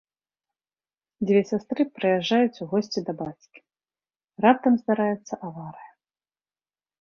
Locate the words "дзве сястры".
1.29-1.81